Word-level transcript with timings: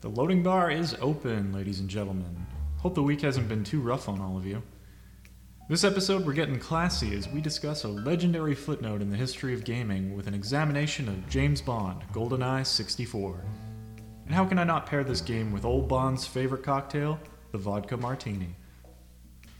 The 0.00 0.08
loading 0.08 0.42
bar 0.42 0.70
is 0.70 0.96
open, 1.02 1.52
ladies 1.52 1.80
and 1.80 1.88
gentlemen. 1.88 2.46
Hope 2.78 2.94
the 2.94 3.02
week 3.02 3.20
hasn't 3.20 3.50
been 3.50 3.62
too 3.62 3.82
rough 3.82 4.08
on 4.08 4.18
all 4.18 4.34
of 4.34 4.46
you. 4.46 4.62
This 5.68 5.84
episode, 5.84 6.24
we're 6.24 6.32
getting 6.32 6.58
classy 6.58 7.14
as 7.14 7.28
we 7.28 7.42
discuss 7.42 7.84
a 7.84 7.88
legendary 7.88 8.54
footnote 8.54 9.02
in 9.02 9.10
the 9.10 9.16
history 9.18 9.52
of 9.52 9.62
gaming 9.62 10.16
with 10.16 10.26
an 10.26 10.32
examination 10.32 11.06
of 11.06 11.28
James 11.28 11.60
Bond, 11.60 12.02
GoldenEye 12.14 12.64
64. 12.64 13.44
And 14.24 14.34
how 14.34 14.46
can 14.46 14.58
I 14.58 14.64
not 14.64 14.86
pair 14.86 15.04
this 15.04 15.20
game 15.20 15.52
with 15.52 15.66
Old 15.66 15.86
Bond's 15.86 16.26
favorite 16.26 16.62
cocktail, 16.62 17.20
the 17.52 17.58
vodka 17.58 17.98
martini? 17.98 18.56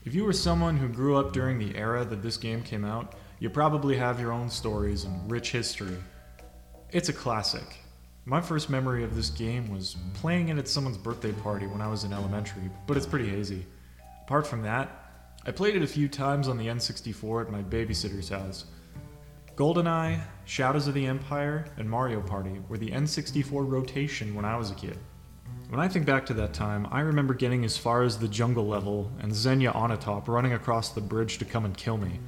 If 0.05 0.15
you 0.15 0.25
were 0.25 0.33
someone 0.33 0.75
who 0.75 0.87
grew 0.87 1.17
up 1.17 1.33
during 1.33 1.59
the 1.59 1.77
era 1.77 2.03
that 2.03 2.23
this 2.23 2.37
game 2.37 2.63
came 2.63 2.83
out, 2.83 3.13
you 3.37 3.51
probably 3.51 3.95
have 3.95 4.19
your 4.19 4.31
own 4.31 4.49
stories 4.49 5.03
and 5.03 5.29
rich 5.29 5.51
history. 5.51 5.97
It's 6.89 7.09
a 7.09 7.13
classic. 7.13 7.77
My 8.25 8.39
first 8.39 8.69
memory 8.69 9.03
of 9.03 9.15
this 9.15 9.31
game 9.31 9.71
was 9.71 9.95
playing 10.13 10.49
it 10.49 10.59
at 10.59 10.67
someone's 10.67 10.97
birthday 10.97 11.31
party 11.31 11.65
when 11.65 11.81
I 11.81 11.87
was 11.87 12.03
in 12.03 12.13
elementary, 12.13 12.69
but 12.85 12.95
it's 12.95 13.07
pretty 13.07 13.27
hazy. 13.27 13.65
Apart 14.25 14.45
from 14.45 14.61
that, 14.61 15.33
I 15.43 15.49
played 15.49 15.75
it 15.75 15.81
a 15.81 15.87
few 15.87 16.07
times 16.07 16.47
on 16.47 16.59
the 16.59 16.67
N64 16.67 17.45
at 17.45 17.51
my 17.51 17.63
babysitter's 17.63 18.29
house. 18.29 18.65
GoldenEye, 19.55 20.21
Shadows 20.45 20.87
of 20.87 20.93
the 20.93 21.07
Empire, 21.07 21.65
and 21.77 21.89
Mario 21.89 22.21
Party 22.21 22.61
were 22.69 22.77
the 22.77 22.91
N64 22.91 23.67
rotation 23.67 24.35
when 24.35 24.45
I 24.45 24.55
was 24.55 24.69
a 24.69 24.75
kid. 24.75 24.99
When 25.69 25.79
I 25.79 25.87
think 25.87 26.05
back 26.05 26.27
to 26.27 26.35
that 26.35 26.53
time, 26.53 26.87
I 26.91 26.99
remember 26.99 27.33
getting 27.33 27.65
as 27.65 27.75
far 27.75 28.03
as 28.03 28.19
the 28.19 28.27
jungle 28.27 28.67
level 28.67 29.11
and 29.19 29.33
Xenia 29.33 29.71
Onatopp 29.71 30.27
running 30.27 30.53
across 30.53 30.89
the 30.89 31.01
bridge 31.01 31.39
to 31.39 31.45
come 31.45 31.65
and 31.65 31.75
kill 31.75 31.97
me. 31.97 32.19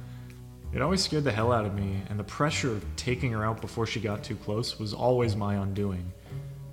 It 0.74 0.82
always 0.82 1.04
scared 1.04 1.22
the 1.22 1.30
hell 1.30 1.52
out 1.52 1.66
of 1.66 1.76
me, 1.76 2.02
and 2.10 2.18
the 2.18 2.24
pressure 2.24 2.72
of 2.72 2.84
taking 2.96 3.30
her 3.30 3.44
out 3.44 3.60
before 3.60 3.86
she 3.86 4.00
got 4.00 4.24
too 4.24 4.34
close 4.34 4.76
was 4.76 4.92
always 4.92 5.36
my 5.36 5.54
undoing. 5.54 6.12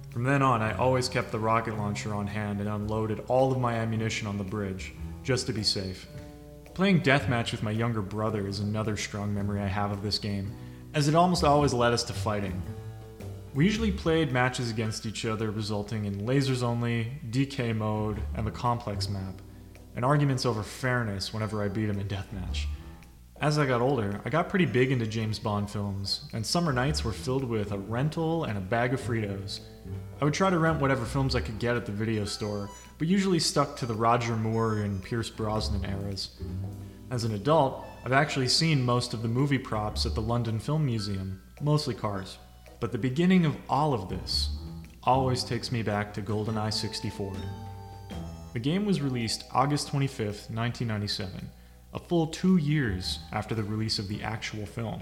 From 0.09 0.23
then 0.23 0.41
on, 0.41 0.63
I 0.63 0.75
always 0.75 1.07
kept 1.07 1.31
the 1.31 1.37
rocket 1.37 1.77
launcher 1.77 2.15
on 2.15 2.25
hand 2.25 2.59
and 2.59 2.67
unloaded 2.67 3.23
all 3.27 3.51
of 3.51 3.59
my 3.59 3.75
ammunition 3.75 4.27
on 4.27 4.39
the 4.39 4.43
bridge, 4.43 4.93
just 5.21 5.45
to 5.45 5.53
be 5.53 5.61
safe. 5.61 6.07
Playing 6.73 7.01
deathmatch 7.01 7.51
with 7.51 7.61
my 7.61 7.69
younger 7.69 8.01
brother 8.01 8.47
is 8.47 8.59
another 8.59 8.97
strong 8.97 9.35
memory 9.35 9.61
I 9.61 9.67
have 9.67 9.91
of 9.91 10.01
this 10.01 10.17
game, 10.17 10.51
as 10.95 11.07
it 11.07 11.13
almost 11.13 11.43
always 11.43 11.71
led 11.71 11.93
us 11.93 12.03
to 12.05 12.13
fighting. 12.13 12.59
We 13.53 13.65
usually 13.65 13.91
played 13.91 14.31
matches 14.31 14.71
against 14.71 15.05
each 15.05 15.25
other, 15.25 15.51
resulting 15.51 16.05
in 16.05 16.25
lasers 16.25 16.63
only, 16.63 17.19
DK 17.29 17.75
mode, 17.75 18.19
and 18.33 18.47
the 18.47 18.51
complex 18.51 19.09
map, 19.09 19.43
and 19.95 20.03
arguments 20.03 20.43
over 20.43 20.63
fairness 20.63 21.31
whenever 21.31 21.63
I 21.63 21.67
beat 21.67 21.87
him 21.87 21.99
in 21.99 22.07
deathmatch. 22.07 22.65
As 23.41 23.57
I 23.57 23.65
got 23.65 23.81
older, 23.81 24.21
I 24.23 24.29
got 24.29 24.49
pretty 24.49 24.67
big 24.67 24.91
into 24.91 25.07
James 25.07 25.39
Bond 25.39 25.67
films, 25.67 26.29
and 26.31 26.45
summer 26.45 26.71
nights 26.71 27.03
were 27.03 27.11
filled 27.11 27.43
with 27.43 27.71
a 27.71 27.77
rental 27.79 28.43
and 28.43 28.55
a 28.55 28.61
bag 28.61 28.93
of 28.93 29.01
Fritos. 29.01 29.61
I 30.21 30.25
would 30.25 30.33
try 30.35 30.51
to 30.51 30.59
rent 30.59 30.79
whatever 30.79 31.05
films 31.05 31.33
I 31.33 31.41
could 31.41 31.57
get 31.57 31.75
at 31.75 31.87
the 31.87 31.91
video 31.91 32.23
store, 32.23 32.69
but 32.99 33.07
usually 33.07 33.39
stuck 33.39 33.75
to 33.77 33.87
the 33.87 33.95
Roger 33.95 34.35
Moore 34.35 34.81
and 34.81 35.03
Pierce 35.03 35.31
Brosnan 35.31 35.89
eras. 35.89 36.39
As 37.09 37.23
an 37.23 37.33
adult, 37.33 37.83
I've 38.05 38.11
actually 38.11 38.47
seen 38.47 38.85
most 38.85 39.11
of 39.11 39.23
the 39.23 39.27
movie 39.27 39.57
props 39.57 40.05
at 40.05 40.13
the 40.13 40.21
London 40.21 40.59
Film 40.59 40.85
Museum, 40.85 41.41
mostly 41.61 41.95
cars. 41.95 42.37
But 42.79 42.91
the 42.91 42.99
beginning 42.99 43.47
of 43.47 43.57
all 43.67 43.95
of 43.95 44.07
this 44.07 44.49
always 45.01 45.43
takes 45.43 45.71
me 45.71 45.81
back 45.81 46.13
to 46.13 46.21
GoldenEye 46.21 46.71
64. 46.71 47.33
The 48.53 48.59
game 48.59 48.85
was 48.85 49.01
released 49.01 49.45
August 49.51 49.87
25th, 49.87 50.51
1997 50.51 51.49
a 51.93 51.99
full 51.99 52.27
two 52.27 52.57
years 52.57 53.19
after 53.31 53.53
the 53.53 53.63
release 53.63 53.99
of 53.99 54.07
the 54.07 54.21
actual 54.23 54.65
film. 54.65 55.01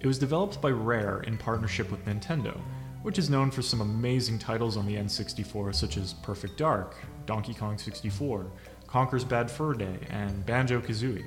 It 0.00 0.06
was 0.06 0.18
developed 0.18 0.60
by 0.60 0.70
Rare 0.70 1.20
in 1.20 1.36
partnership 1.36 1.90
with 1.90 2.04
Nintendo, 2.06 2.58
which 3.02 3.18
is 3.18 3.30
known 3.30 3.50
for 3.50 3.62
some 3.62 3.80
amazing 3.80 4.38
titles 4.38 4.76
on 4.76 4.86
the 4.86 4.96
N64 4.96 5.74
such 5.74 5.96
as 5.96 6.14
Perfect 6.14 6.56
Dark, 6.56 6.96
Donkey 7.26 7.54
Kong 7.54 7.76
64, 7.76 8.50
Conker's 8.86 9.24
Bad 9.24 9.50
Fur 9.50 9.74
Day, 9.74 9.98
and 10.10 10.44
Banjo 10.46 10.80
Kazooie. 10.80 11.26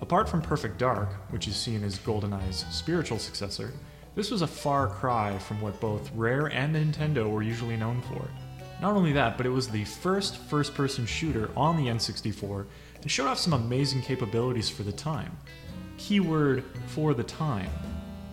Apart 0.00 0.28
from 0.28 0.42
Perfect 0.42 0.78
Dark, 0.78 1.12
which 1.30 1.46
is 1.46 1.54
seen 1.54 1.84
as 1.84 1.98
GoldenEye's 1.98 2.64
spiritual 2.70 3.18
successor, 3.18 3.72
this 4.14 4.30
was 4.30 4.42
a 4.42 4.46
far 4.46 4.88
cry 4.88 5.38
from 5.38 5.60
what 5.60 5.80
both 5.80 6.10
Rare 6.14 6.46
and 6.46 6.74
Nintendo 6.74 7.30
were 7.30 7.42
usually 7.42 7.76
known 7.76 8.02
for. 8.02 8.28
Not 8.82 8.96
only 8.96 9.12
that, 9.12 9.36
but 9.36 9.46
it 9.46 9.50
was 9.50 9.68
the 9.68 9.84
first 9.84 10.36
first 10.36 10.74
person 10.74 11.06
shooter 11.06 11.50
on 11.56 11.76
the 11.76 11.86
N64 11.86 12.66
and 13.00 13.08
showed 13.08 13.28
off 13.28 13.38
some 13.38 13.52
amazing 13.52 14.02
capabilities 14.02 14.68
for 14.68 14.82
the 14.82 14.90
time. 14.90 15.38
Keyword 15.98 16.64
for 16.88 17.14
the 17.14 17.22
time. 17.22 17.70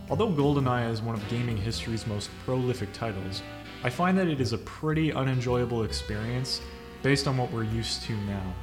Although 0.09 0.31
GoldenEye 0.31 0.91
is 0.91 1.03
one 1.03 1.13
of 1.13 1.29
gaming 1.29 1.55
history's 1.55 2.07
most 2.07 2.31
prolific 2.45 2.91
titles, 2.93 3.43
I 3.83 3.91
find 3.91 4.17
that 4.17 4.27
it 4.27 4.41
is 4.41 4.51
a 4.51 4.57
pretty 4.57 5.13
unenjoyable 5.13 5.83
experience 5.83 6.61
based 7.03 7.27
on 7.27 7.37
what 7.37 7.51
we're 7.51 7.63
used 7.63 8.01
to 8.05 8.17
now. 8.21 8.55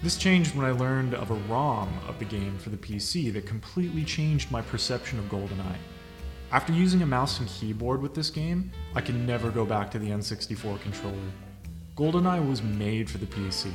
This 0.00 0.16
changed 0.16 0.56
when 0.56 0.64
I 0.64 0.70
learned 0.70 1.12
of 1.12 1.32
a 1.32 1.52
ROM 1.52 1.92
of 2.08 2.18
the 2.18 2.24
game 2.24 2.56
for 2.56 2.70
the 2.70 2.78
PC 2.78 3.30
that 3.34 3.44
completely 3.44 4.04
changed 4.04 4.50
my 4.50 4.62
perception 4.62 5.18
of 5.18 5.26
GoldenEye. 5.26 5.76
After 6.54 6.72
using 6.72 7.02
a 7.02 7.06
mouse 7.06 7.40
and 7.40 7.48
keyboard 7.48 8.00
with 8.00 8.14
this 8.14 8.30
game, 8.30 8.70
I 8.94 9.00
can 9.00 9.26
never 9.26 9.50
go 9.50 9.64
back 9.64 9.90
to 9.90 9.98
the 9.98 10.10
N64 10.10 10.80
controller. 10.82 11.32
GoldenEye 11.96 12.48
was 12.48 12.62
made 12.62 13.10
for 13.10 13.18
the 13.18 13.26
PC, 13.26 13.72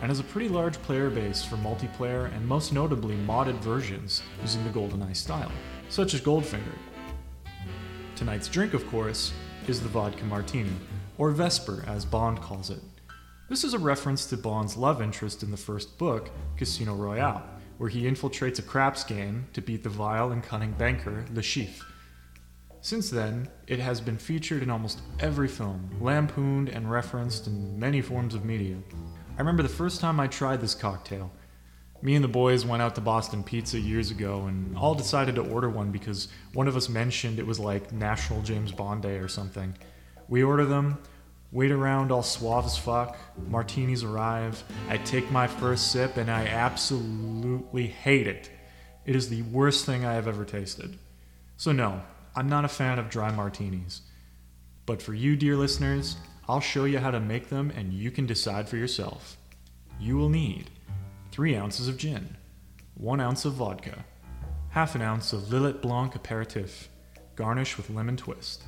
and 0.00 0.08
has 0.08 0.18
a 0.18 0.24
pretty 0.24 0.48
large 0.48 0.80
player 0.80 1.10
base 1.10 1.44
for 1.44 1.56
multiplayer 1.56 2.34
and 2.34 2.48
most 2.48 2.72
notably 2.72 3.16
modded 3.16 3.56
versions 3.56 4.22
using 4.40 4.64
the 4.64 4.70
GoldenEye 4.70 5.14
style, 5.14 5.52
such 5.90 6.14
as 6.14 6.22
Goldfinger. 6.22 6.78
Tonight's 8.14 8.48
drink, 8.48 8.72
of 8.72 8.86
course, 8.86 9.34
is 9.68 9.82
the 9.82 9.88
vodka 9.90 10.24
martini, 10.24 10.72
or 11.18 11.32
Vesper 11.32 11.84
as 11.86 12.06
Bond 12.06 12.40
calls 12.40 12.70
it. 12.70 12.80
This 13.50 13.62
is 13.62 13.74
a 13.74 13.78
reference 13.78 14.24
to 14.30 14.38
Bond's 14.38 14.78
love 14.78 15.02
interest 15.02 15.42
in 15.42 15.50
the 15.50 15.56
first 15.58 15.98
book, 15.98 16.30
Casino 16.56 16.94
Royale, 16.94 17.44
where 17.76 17.90
he 17.90 18.04
infiltrates 18.04 18.58
a 18.58 18.62
craps 18.62 19.04
game 19.04 19.48
to 19.52 19.60
beat 19.60 19.82
the 19.82 19.90
vile 19.90 20.32
and 20.32 20.42
cunning 20.42 20.72
banker, 20.72 21.26
Le 21.34 21.42
Chiffre. 21.42 21.84
Since 22.86 23.10
then, 23.10 23.48
it 23.66 23.80
has 23.80 24.00
been 24.00 24.16
featured 24.16 24.62
in 24.62 24.70
almost 24.70 25.00
every 25.18 25.48
film, 25.48 25.90
lampooned 26.00 26.68
and 26.68 26.88
referenced 26.88 27.48
in 27.48 27.76
many 27.80 28.00
forms 28.00 28.32
of 28.32 28.44
media. 28.44 28.76
I 29.36 29.40
remember 29.40 29.64
the 29.64 29.68
first 29.68 30.00
time 30.00 30.20
I 30.20 30.28
tried 30.28 30.60
this 30.60 30.76
cocktail. 30.76 31.32
Me 32.00 32.14
and 32.14 32.22
the 32.22 32.28
boys 32.28 32.64
went 32.64 32.82
out 32.82 32.94
to 32.94 33.00
Boston 33.00 33.42
Pizza 33.42 33.80
years 33.80 34.12
ago 34.12 34.44
and 34.46 34.78
all 34.78 34.94
decided 34.94 35.34
to 35.34 35.50
order 35.50 35.68
one 35.68 35.90
because 35.90 36.28
one 36.52 36.68
of 36.68 36.76
us 36.76 36.88
mentioned 36.88 37.40
it 37.40 37.46
was 37.48 37.58
like 37.58 37.90
National 37.90 38.40
James 38.42 38.70
Bond 38.70 39.02
Day 39.02 39.18
or 39.18 39.26
something. 39.26 39.74
We 40.28 40.44
order 40.44 40.64
them, 40.64 40.98
wait 41.50 41.72
around 41.72 42.12
all 42.12 42.22
suave 42.22 42.66
as 42.66 42.78
fuck, 42.78 43.18
martinis 43.48 44.04
arrive, 44.04 44.62
I 44.88 44.98
take 44.98 45.28
my 45.32 45.48
first 45.48 45.90
sip, 45.90 46.18
and 46.18 46.30
I 46.30 46.46
absolutely 46.46 47.88
hate 47.88 48.28
it. 48.28 48.48
It 49.04 49.16
is 49.16 49.28
the 49.28 49.42
worst 49.42 49.86
thing 49.86 50.04
I 50.04 50.12
have 50.12 50.28
ever 50.28 50.44
tasted. 50.44 51.00
So, 51.56 51.72
no, 51.72 52.02
I'm 52.38 52.50
not 52.50 52.66
a 52.66 52.68
fan 52.68 52.98
of 52.98 53.08
dry 53.08 53.32
martinis. 53.32 54.02
But 54.84 55.00
for 55.00 55.14
you, 55.14 55.36
dear 55.36 55.56
listeners, 55.56 56.18
I'll 56.46 56.60
show 56.60 56.84
you 56.84 56.98
how 56.98 57.10
to 57.10 57.18
make 57.18 57.48
them 57.48 57.72
and 57.74 57.94
you 57.94 58.10
can 58.10 58.26
decide 58.26 58.68
for 58.68 58.76
yourself. 58.76 59.38
You 59.98 60.18
will 60.18 60.28
need 60.28 60.70
3 61.32 61.56
ounces 61.56 61.88
of 61.88 61.96
gin, 61.96 62.36
1 62.94 63.20
ounce 63.20 63.46
of 63.46 63.54
vodka, 63.54 64.04
half 64.68 64.94
an 64.94 65.00
ounce 65.00 65.32
of 65.32 65.44
Lillet 65.44 65.80
Blanc 65.80 66.14
aperitif, 66.14 66.90
garnish 67.36 67.78
with 67.78 67.88
lemon 67.88 68.18
twist. 68.18 68.64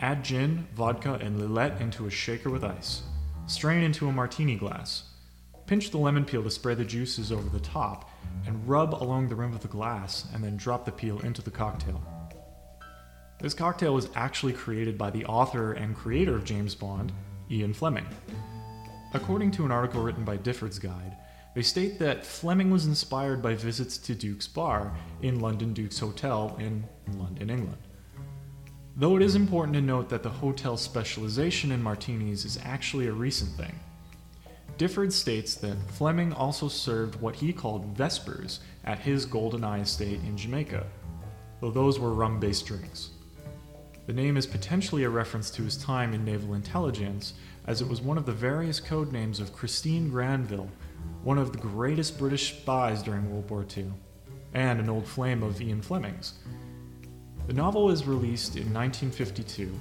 Add 0.00 0.24
gin, 0.24 0.66
vodka, 0.74 1.18
and 1.20 1.38
Lillet 1.38 1.78
into 1.78 2.06
a 2.06 2.10
shaker 2.10 2.48
with 2.48 2.64
ice. 2.64 3.02
Strain 3.46 3.82
into 3.82 4.08
a 4.08 4.12
martini 4.12 4.56
glass. 4.56 5.10
Pinch 5.66 5.90
the 5.90 5.98
lemon 5.98 6.24
peel 6.24 6.42
to 6.42 6.50
spray 6.50 6.74
the 6.74 6.84
juices 6.84 7.30
over 7.30 7.50
the 7.50 7.60
top, 7.60 8.10
and 8.46 8.66
rub 8.66 8.94
along 8.94 9.28
the 9.28 9.34
rim 9.34 9.52
of 9.52 9.60
the 9.60 9.68
glass, 9.68 10.26
and 10.34 10.42
then 10.42 10.56
drop 10.56 10.84
the 10.84 10.92
peel 10.92 11.20
into 11.20 11.42
the 11.42 11.50
cocktail. 11.50 12.02
This 13.44 13.52
cocktail 13.52 13.92
was 13.92 14.08
actually 14.14 14.54
created 14.54 14.96
by 14.96 15.10
the 15.10 15.26
author 15.26 15.74
and 15.74 15.94
creator 15.94 16.34
of 16.34 16.46
James 16.46 16.74
Bond, 16.74 17.12
Ian 17.50 17.74
Fleming. 17.74 18.06
According 19.12 19.50
to 19.50 19.66
an 19.66 19.70
article 19.70 20.02
written 20.02 20.24
by 20.24 20.38
Difford's 20.38 20.78
Guide, 20.78 21.18
they 21.54 21.60
state 21.60 21.98
that 21.98 22.24
Fleming 22.24 22.70
was 22.70 22.86
inspired 22.86 23.42
by 23.42 23.54
visits 23.54 23.98
to 23.98 24.14
Duke's 24.14 24.48
Bar 24.48 24.96
in 25.20 25.40
London 25.40 25.74
Duke's 25.74 25.98
Hotel 25.98 26.56
in 26.58 26.86
London, 27.18 27.50
England. 27.50 27.82
Though 28.96 29.14
it 29.14 29.22
is 29.22 29.34
important 29.34 29.74
to 29.74 29.82
note 29.82 30.08
that 30.08 30.22
the 30.22 30.30
hotel's 30.30 30.80
specialization 30.80 31.70
in 31.70 31.82
martinis 31.82 32.46
is 32.46 32.58
actually 32.64 33.08
a 33.08 33.12
recent 33.12 33.50
thing. 33.58 33.78
Difford 34.78 35.12
states 35.12 35.54
that 35.56 35.76
Fleming 35.90 36.32
also 36.32 36.66
served 36.66 37.20
what 37.20 37.36
he 37.36 37.52
called 37.52 37.94
Vespers 37.94 38.60
at 38.86 39.00
his 39.00 39.26
GoldenEye 39.26 39.82
estate 39.82 40.20
in 40.20 40.34
Jamaica, 40.34 40.86
though 41.60 41.70
those 41.70 41.98
were 41.98 42.14
rum 42.14 42.40
based 42.40 42.64
drinks. 42.64 43.10
The 44.06 44.12
name 44.12 44.36
is 44.36 44.46
potentially 44.46 45.04
a 45.04 45.08
reference 45.08 45.50
to 45.52 45.62
his 45.62 45.78
time 45.78 46.12
in 46.12 46.26
naval 46.26 46.52
intelligence, 46.52 47.32
as 47.66 47.80
it 47.80 47.88
was 47.88 48.02
one 48.02 48.18
of 48.18 48.26
the 48.26 48.32
various 48.32 48.78
code 48.78 49.12
names 49.12 49.40
of 49.40 49.54
Christine 49.54 50.10
Granville, 50.10 50.68
one 51.22 51.38
of 51.38 51.52
the 51.52 51.58
greatest 51.58 52.18
British 52.18 52.54
spies 52.58 53.02
during 53.02 53.30
World 53.30 53.48
War 53.48 53.64
II, 53.74 53.90
and 54.52 54.78
an 54.78 54.90
old 54.90 55.06
flame 55.06 55.42
of 55.42 55.58
Ian 55.58 55.80
Fleming's. 55.80 56.34
The 57.46 57.54
novel 57.54 57.86
was 57.86 58.06
released 58.06 58.56
in 58.56 58.74
1952, 58.74 59.72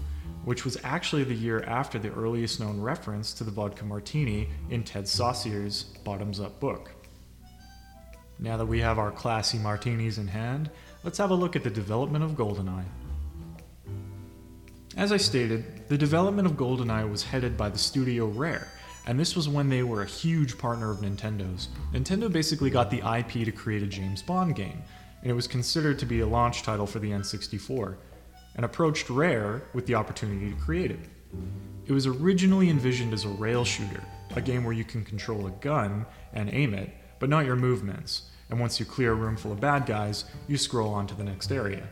which 0.46 0.64
was 0.64 0.78
actually 0.86 1.26
the 1.26 1.36
year 1.36 1.62
after 1.64 2.00
the 2.00 2.14
earliest 2.14 2.62
known 2.62 2.80
reference 2.80 3.34
to 3.34 3.44
the 3.44 3.52
vodka 3.52 3.84
martini 3.84 4.48
in 4.70 4.84
Ted 4.84 5.06
Saucier's 5.06 5.84
Bottoms 6.06 6.40
Up 6.40 6.62
book. 6.62 6.92
Now 8.40 8.56
that 8.56 8.66
we 8.66 8.80
have 8.80 9.00
our 9.00 9.12
classy 9.12 9.58
martinis 9.58 10.18
in 10.18 10.28
hand, 10.28 10.70
let's 11.04 11.18
have 11.18 11.32
a 11.32 11.36
look 11.36 11.58
at 11.58 11.64
the 11.64 11.70
development 11.70 12.24
of 12.24 12.32
GoldenEye. 12.32 12.86
As 14.96 15.12
I 15.12 15.18
stated, 15.18 15.88
the 15.90 15.98
development 15.98 16.46
of 16.46 16.54
GoldenEye 16.54 17.10
was 17.10 17.24
headed 17.24 17.58
by 17.58 17.68
the 17.68 17.80
studio 17.80 18.28
Rare, 18.28 18.68
and 19.08 19.20
this 19.20 19.36
was 19.36 19.50
when 19.50 19.68
they 19.68 19.82
were 19.82 20.04
a 20.04 20.08
huge 20.08 20.56
partner 20.60 20.92
of 20.92 21.00
Nintendo's. 21.00 21.70
Nintendo 21.92 22.32
basically 22.32 22.70
got 22.70 22.92
the 22.92 23.00
IP 23.00 23.44
to 23.46 23.52
create 23.52 23.82
a 23.82 23.88
James 23.88 24.22
Bond 24.22 24.56
game, 24.56 24.84
and 25.24 25.32
it 25.32 25.34
was 25.34 25.48
considered 25.48 25.98
to 25.98 26.06
be 26.06 26.20
a 26.20 26.28
launch 26.28 26.62
title 26.62 26.86
for 26.86 27.00
the 27.00 27.10
N64, 27.10 27.96
and 28.56 28.66
approached 28.66 29.10
Rare 29.10 29.64
with 29.74 29.88
the 29.88 29.96
opportunity 29.96 30.52
to 30.52 30.62
create 30.62 30.92
it. 30.92 31.10
It 31.88 31.92
was 31.92 32.06
originally 32.06 32.70
envisioned 32.70 33.14
as 33.14 33.26
a 33.26 33.30
rail 33.30 33.66
shooter, 33.66 34.04
a 34.36 34.42
game 34.42 34.64
where 34.64 34.74
you 34.74 34.84
can 34.84 35.04
control 35.04 35.48
a 35.48 35.52
gun 35.52 36.06
and 36.34 36.54
aim 36.54 36.76
it, 36.76 36.92
but 37.18 37.30
not 37.30 37.48
your 37.48 37.56
movements, 37.56 38.30
and 38.52 38.60
once 38.60 38.80
you 38.80 38.86
clear 38.86 39.14
a 39.14 39.16
room 39.16 39.38
full 39.38 39.54
of 39.54 39.60
bad 39.60 39.88
guys, 39.88 40.26
you 40.48 40.56
scroll 40.56 40.94
on 40.94 41.08
to 41.08 41.16
the 41.16 41.24
next 41.24 41.52
area. 41.52 41.88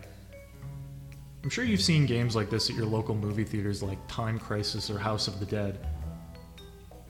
I'm 1.43 1.49
sure 1.49 1.63
you've 1.63 1.81
seen 1.81 2.05
games 2.05 2.35
like 2.35 2.51
this 2.51 2.69
at 2.69 2.75
your 2.75 2.85
local 2.85 3.15
movie 3.15 3.43
theaters 3.43 3.81
like 3.81 3.97
Time 4.07 4.37
Crisis 4.37 4.91
or 4.91 4.99
House 4.99 5.27
of 5.27 5.39
the 5.39 5.45
Dead. 5.45 5.79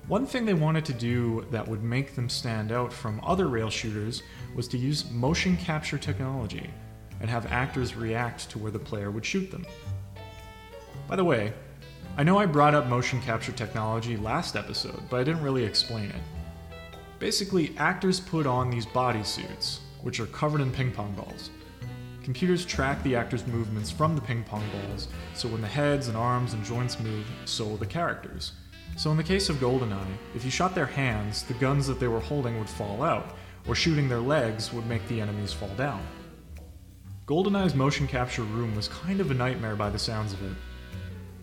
One 0.08 0.26
thing 0.26 0.46
they 0.46 0.54
wanted 0.54 0.86
to 0.86 0.94
do 0.94 1.46
that 1.52 1.68
would 1.68 1.84
make 1.84 2.16
them 2.16 2.30
stand 2.30 2.72
out 2.72 2.94
from 2.94 3.20
other 3.24 3.48
rail 3.48 3.70
shooters 3.70 4.24
was 4.56 4.70
to 4.70 4.78
use 4.78 5.12
motion 5.12 5.58
capture 5.58 5.98
technology 5.98 6.70
and 7.20 7.30
have 7.30 7.52
actors 7.52 7.94
react 7.96 8.50
to 8.52 8.58
where 8.58 8.72
the 8.72 8.80
player 8.80 9.12
would 9.12 9.26
shoot 9.26 9.52
them. 9.52 9.66
By 11.10 11.18
the 11.18 11.26
way, 11.26 11.52
I 12.16 12.24
know 12.24 12.40
I 12.40 12.46
brought 12.46 12.74
up 12.74 12.88
motion 12.88 13.22
capture 13.22 13.52
technology 13.52 14.16
last 14.16 14.56
episode, 14.56 15.02
but 15.10 15.20
I 15.20 15.24
didn't 15.26 15.44
really 15.44 15.66
explain 15.66 16.10
it. 16.10 16.22
Basically, 17.20 17.76
actors 17.78 18.22
put 18.22 18.48
on 18.48 18.70
these 18.70 18.86
bodysuits, 18.86 19.80
which 20.02 20.22
are 20.22 20.26
covered 20.28 20.62
in 20.62 20.72
ping 20.72 20.92
pong 20.94 21.12
balls. 21.16 21.50
Computers 22.24 22.64
track 22.66 23.02
the 23.02 23.16
actors' 23.16 23.48
movements 23.48 23.90
from 23.90 24.14
the 24.14 24.22
ping 24.22 24.44
pong 24.44 24.64
balls, 24.72 25.08
so 25.34 25.48
when 25.48 25.62
the 25.62 25.68
heads 25.68 26.08
and 26.08 26.16
arms 26.16 26.54
and 26.54 26.64
joints 26.64 27.00
move, 27.00 27.26
so 27.46 27.66
will 27.66 27.78
the 27.78 27.86
characters. 27.86 28.52
So 28.96 29.10
in 29.10 29.18
the 29.18 29.24
case 29.24 29.50
of 29.50 29.56
GoldenEye, 29.56 30.18
if 30.36 30.46
you 30.46 30.52
shot 30.52 30.76
their 30.76 30.86
hands, 30.86 31.42
the 31.44 31.56
guns 31.56 31.88
that 31.88 32.00
they 32.00 32.08
were 32.08 32.20
holding 32.20 32.60
would 32.60 32.70
fall 32.70 33.02
out, 33.02 33.36
or 33.68 33.74
shooting 33.74 34.08
their 34.08 34.20
legs 34.20 34.72
would 34.72 34.86
make 34.86 35.08
the 35.08 35.20
enemies 35.20 35.52
fall 35.52 35.74
down. 35.76 36.06
GoldenEye's 37.26 37.74
motion 37.74 38.08
capture 38.08 38.44
room 38.44 38.76
was 38.76 38.88
kind 38.88 39.20
of 39.20 39.32
a 39.32 39.36
nightmare 39.36 39.76
by 39.76 39.90
the 39.90 39.98
sounds 39.98 40.34
of 40.34 40.44
it. 40.44 40.58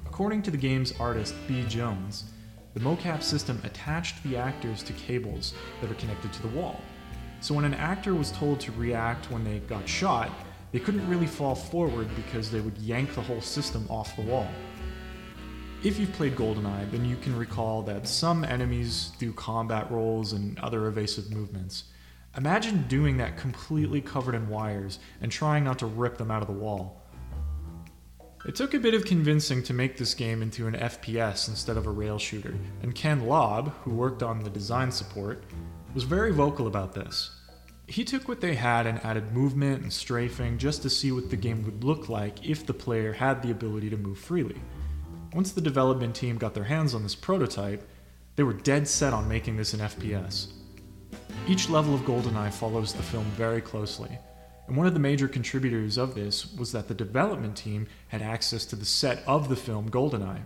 According 0.07 0.43
to 0.43 0.53
the 0.53 0.57
game's 0.57 0.93
artist 1.01 1.35
B. 1.49 1.65
Jones, 1.67 2.31
the 2.75 2.81
mocap 2.81 3.25
system 3.25 3.61
attached 3.65 4.23
the 4.23 4.37
actors 4.37 4.85
to 4.85 4.93
cables 4.93 5.55
that 5.81 5.91
are 5.91 5.95
connected 5.95 6.33
to 6.35 6.43
the 6.43 6.57
wall. 6.57 6.81
So 7.41 7.55
when 7.55 7.65
an 7.65 7.75
actor 7.75 8.15
was 8.15 8.31
told 8.31 8.61
to 8.61 8.73
react 8.73 9.31
when 9.31 9.43
they 9.43 9.59
got 9.61 9.89
shot, 9.89 10.31
they 10.73 10.79
couldn't 10.79 11.09
really 11.09 11.27
fall 11.27 11.55
forward 11.55 12.09
because 12.15 12.51
they 12.51 12.61
would 12.61 12.77
yank 12.79 13.15
the 13.15 13.23
whole 13.23 13.41
system 13.41 13.87
off 13.89 14.15
the 14.17 14.23
wall. 14.23 14.49
If 15.83 15.99
you've 15.99 16.13
played 16.13 16.35
GoldenEye, 16.35 16.91
then 16.91 17.05
you 17.05 17.17
can 17.17 17.37
recall 17.37 17.83
that 17.83 18.09
some 18.09 18.45
enemies 18.45 19.13
do 19.19 19.33
combat 19.33 19.91
rolls 19.91 20.33
and 20.33 20.59
other 20.59 20.89
evasive 20.89 21.31
movements. 21.31 21.85
Imagine 22.37 22.87
doing 22.89 23.17
that 23.19 23.37
completely 23.37 24.01
covered 24.01 24.35
in 24.35 24.49
wires 24.49 24.99
and 25.21 25.31
trying 25.31 25.65
not 25.65 25.79
to 25.79 25.87
rip 25.87 26.19
them 26.19 26.31
out 26.31 26.43
of 26.43 26.49
the 26.49 26.53
wall. 26.53 27.03
It 28.45 28.55
took 28.55 28.75
a 28.75 28.79
bit 28.79 28.95
of 28.95 29.05
convincing 29.05 29.63
to 29.65 29.75
make 29.75 29.97
this 29.97 30.15
game 30.15 30.43
into 30.43 30.67
an 30.67 30.75
FPS 30.75 31.49
instead 31.49 31.77
of 31.77 31.87
a 31.87 31.91
rail 31.91 32.19
shooter, 32.19 32.55
and 32.83 32.95
Ken 32.95 33.27
Lobb, 33.27 33.73
who 33.83 33.91
worked 33.91 34.23
on 34.23 34.43
the 34.43 34.51
design 34.51 34.91
support, 34.91 35.45
was 35.95 36.05
very 36.05 36.33
vocal 36.33 36.67
about 36.67 36.93
this. 36.93 37.38
He 37.89 38.05
took 38.05 38.29
what 38.29 38.43
they 38.43 38.55
had 38.55 38.87
and 38.87 39.03
added 39.03 39.33
movement 39.33 39.83
and 39.83 39.91
strafing 39.91 40.59
just 40.59 40.83
to 40.83 40.91
see 40.91 41.11
what 41.11 41.31
the 41.31 41.37
game 41.37 41.65
would 41.65 41.83
look 41.83 42.11
like 42.11 42.47
if 42.47 42.67
the 42.67 42.75
player 42.75 43.15
had 43.15 43.43
the 43.43 43.51
ability 43.51 43.89
to 43.89 43.97
move 43.97 44.19
freely. 44.19 44.61
Once 45.33 45.53
the 45.53 45.63
development 45.63 46.15
team 46.15 46.37
got 46.37 46.53
their 46.53 46.65
hands 46.65 46.95
on 46.95 47.03
this 47.03 47.15
prototype, 47.15 47.89
they 48.37 48.43
were 48.43 48.53
dead 48.53 48.87
set 48.87 49.15
on 49.15 49.27
making 49.27 49.57
this 49.57 49.73
an 49.73 49.81
FPS. 49.81 50.49
Each 51.47 51.71
level 51.71 51.95
of 51.95 52.03
GoldenEye 52.03 52.53
follows 52.53 52.93
the 52.93 53.03
film 53.03 53.25
very 53.37 53.63
closely, 53.63 54.19
and 54.67 54.77
one 54.77 54.87
of 54.87 54.93
the 54.93 55.01
major 55.01 55.27
contributors 55.27 55.97
of 55.97 56.15
this 56.15 56.55
was 56.55 56.73
that 56.73 56.89
the 56.89 56.95
development 56.95 57.57
team 57.57 57.87
had 58.09 58.21
access 58.21 58.67
to 58.67 58.77
the 58.77 58.85
set 58.85 59.23
of 59.27 59.49
the 59.49 59.57
film 59.57 59.89
GoldenEye. 59.89 60.43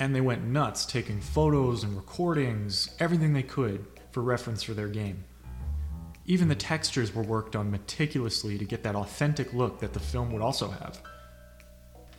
And 0.00 0.16
they 0.16 0.20
went 0.20 0.42
nuts 0.42 0.84
taking 0.84 1.20
photos 1.20 1.84
and 1.84 1.94
recordings, 1.94 2.90
everything 2.98 3.34
they 3.34 3.44
could, 3.44 3.86
for 4.10 4.20
reference 4.20 4.64
for 4.64 4.74
their 4.74 4.88
game. 4.88 5.24
Even 6.32 6.48
the 6.48 6.54
textures 6.54 7.14
were 7.14 7.22
worked 7.22 7.54
on 7.56 7.70
meticulously 7.70 8.56
to 8.56 8.64
get 8.64 8.82
that 8.84 8.96
authentic 8.96 9.52
look 9.52 9.80
that 9.80 9.92
the 9.92 10.00
film 10.00 10.32
would 10.32 10.40
also 10.40 10.70
have. 10.70 10.98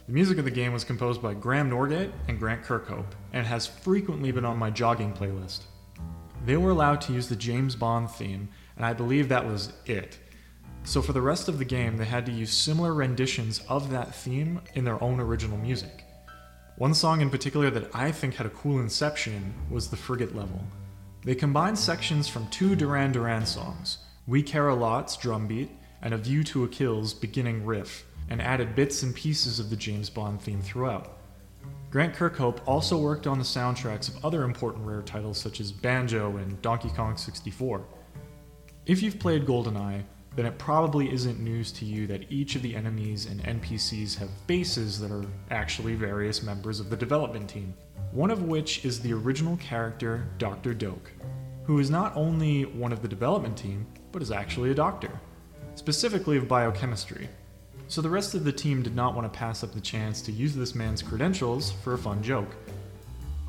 The 0.05 0.13
music 0.13 0.37
of 0.37 0.45
the 0.45 0.51
game 0.51 0.71
was 0.71 0.83
composed 0.83 1.19
by 1.19 1.33
Graham 1.33 1.67
Norgate 1.67 2.11
and 2.27 2.37
Grant 2.37 2.61
Kirkhope, 2.61 3.15
and 3.33 3.47
has 3.47 3.65
frequently 3.65 4.31
been 4.31 4.45
on 4.45 4.59
my 4.59 4.69
jogging 4.69 5.13
playlist. 5.13 5.61
They 6.45 6.57
were 6.57 6.69
allowed 6.69 7.01
to 7.01 7.11
use 7.11 7.27
the 7.27 7.35
James 7.35 7.75
Bond 7.75 8.07
theme, 8.07 8.49
and 8.75 8.85
I 8.85 8.93
believe 8.93 9.29
that 9.29 9.47
was 9.47 9.73
it. 9.87 10.19
So 10.83 11.01
for 11.01 11.13
the 11.13 11.19
rest 11.19 11.49
of 11.49 11.57
the 11.57 11.65
game, 11.65 11.97
they 11.97 12.05
had 12.05 12.27
to 12.27 12.31
use 12.31 12.53
similar 12.53 12.93
renditions 12.93 13.61
of 13.67 13.89
that 13.89 14.13
theme 14.13 14.61
in 14.75 14.85
their 14.85 15.03
own 15.03 15.19
original 15.21 15.57
music. 15.57 16.03
One 16.77 16.93
song 16.93 17.21
in 17.21 17.31
particular 17.31 17.71
that 17.71 17.89
I 17.95 18.11
think 18.11 18.35
had 18.35 18.45
a 18.45 18.51
cool 18.51 18.79
inception 18.79 19.55
was 19.71 19.87
the 19.87 19.97
Frigate 19.97 20.35
level. 20.35 20.63
They 21.25 21.35
combined 21.35 21.79
sections 21.79 22.27
from 22.27 22.47
two 22.47 22.75
Duran 22.75 23.13
Duran 23.13 23.45
songs, 23.45 23.99
We 24.27 24.43
Care 24.43 24.67
a 24.67 24.75
Lot's 24.75 25.15
drum 25.15 25.47
beat 25.47 25.71
and 26.01 26.13
A 26.13 26.17
View 26.17 26.43
to 26.43 26.65
a 26.65 26.67
Kill's 26.67 27.13
beginning 27.13 27.65
riff, 27.65 28.05
and 28.29 28.41
added 28.41 28.75
bits 28.75 29.03
and 29.03 29.15
pieces 29.15 29.57
of 29.57 29.69
the 29.69 29.77
James 29.77 30.09
Bond 30.09 30.41
theme 30.41 30.61
throughout. 30.61 31.19
Grant 31.89 32.13
Kirkhope 32.13 32.59
also 32.65 32.97
worked 32.97 33.25
on 33.25 33.37
the 33.37 33.45
soundtracks 33.45 34.09
of 34.09 34.25
other 34.25 34.43
important 34.43 34.85
Rare 34.85 35.01
titles 35.01 35.37
such 35.37 35.61
as 35.61 35.71
Banjo 35.71 36.35
and 36.35 36.61
Donkey 36.61 36.89
Kong 36.89 37.15
64. 37.15 37.85
If 38.85 39.01
you've 39.01 39.19
played 39.19 39.45
GoldenEye, 39.45 40.03
then 40.35 40.45
it 40.45 40.57
probably 40.57 41.11
isn't 41.11 41.39
news 41.39 41.71
to 41.73 41.85
you 41.85 42.07
that 42.07 42.31
each 42.31 42.55
of 42.55 42.61
the 42.63 42.75
enemies 42.75 43.27
and 43.27 43.43
NPCs 43.43 44.17
have 44.17 44.29
bases 44.47 44.99
that 44.99 45.11
are 45.11 45.25
actually 45.51 45.93
various 45.93 46.41
members 46.41 46.79
of 46.79 46.89
the 46.89 46.97
development 46.97 47.49
team. 47.49 47.73
One 48.11 48.31
of 48.31 48.43
which 48.43 48.83
is 48.83 48.99
the 48.99 49.13
original 49.13 49.57
character, 49.57 50.27
Dr. 50.39 50.73
Doak, 50.73 51.11
who 51.63 51.79
is 51.79 51.89
not 51.89 52.15
only 52.15 52.63
one 52.63 52.91
of 52.91 53.01
the 53.01 53.07
development 53.07 53.57
team, 53.57 53.85
but 54.11 54.21
is 54.21 54.31
actually 54.31 54.71
a 54.71 54.75
doctor, 54.75 55.11
specifically 55.75 56.37
of 56.37 56.47
biochemistry. 56.47 57.29
So 57.87 58.01
the 58.01 58.09
rest 58.09 58.33
of 58.33 58.43
the 58.43 58.51
team 58.51 58.81
did 58.81 58.95
not 58.95 59.13
want 59.13 59.31
to 59.31 59.37
pass 59.37 59.63
up 59.63 59.73
the 59.73 59.81
chance 59.81 60.21
to 60.23 60.31
use 60.31 60.55
this 60.55 60.73
man's 60.73 61.03
credentials 61.03 61.71
for 61.83 61.93
a 61.93 61.97
fun 61.97 62.23
joke. 62.23 62.55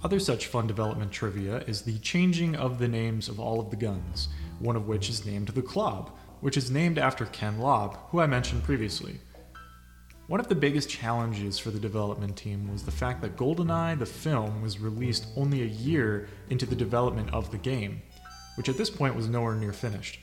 Other 0.02 0.18
such 0.18 0.48
fun 0.48 0.66
development 0.66 1.12
trivia 1.12 1.58
is 1.66 1.80
the 1.80 1.98
changing 2.00 2.56
of 2.56 2.78
the 2.78 2.88
names 2.88 3.28
of 3.28 3.40
all 3.40 3.58
of 3.58 3.70
the 3.70 3.76
guns, 3.76 4.28
one 4.58 4.76
of 4.76 4.86
which 4.86 5.08
is 5.08 5.24
named 5.24 5.48
the 5.48 5.62
Klobb, 5.62 6.10
which 6.44 6.58
is 6.58 6.70
named 6.70 6.98
after 6.98 7.24
Ken 7.24 7.58
Lobb, 7.58 7.96
who 8.10 8.20
I 8.20 8.26
mentioned 8.26 8.64
previously. 8.64 9.18
One 10.26 10.40
of 10.40 10.48
the 10.48 10.54
biggest 10.54 10.90
challenges 10.90 11.58
for 11.58 11.70
the 11.70 11.80
development 11.80 12.36
team 12.36 12.70
was 12.70 12.82
the 12.82 12.90
fact 12.90 13.22
that 13.22 13.38
GoldenEye, 13.38 13.98
the 13.98 14.04
film, 14.04 14.60
was 14.60 14.78
released 14.78 15.28
only 15.38 15.62
a 15.62 15.64
year 15.64 16.28
into 16.50 16.66
the 16.66 16.76
development 16.76 17.32
of 17.32 17.50
the 17.50 17.56
game, 17.56 18.02
which 18.58 18.68
at 18.68 18.76
this 18.76 18.90
point 18.90 19.16
was 19.16 19.26
nowhere 19.26 19.54
near 19.54 19.72
finished. 19.72 20.20